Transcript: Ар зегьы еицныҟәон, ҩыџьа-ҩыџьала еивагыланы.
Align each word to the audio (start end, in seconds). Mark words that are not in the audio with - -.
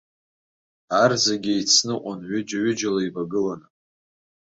Ар 1.01 1.11
зегьы 1.25 1.53
еицныҟәон, 1.55 2.19
ҩыџьа-ҩыџьала 2.29 3.01
еивагыланы. 3.03 3.67